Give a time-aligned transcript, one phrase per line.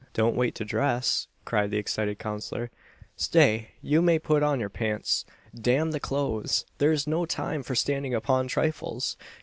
[0.13, 2.71] "Don't wait to dress," cried his excited counsellor,
[3.15, 5.25] "stay, you may put on your pants.
[5.53, 6.65] Damn the clothes!
[6.79, 9.15] There's no time for standing upon trifles.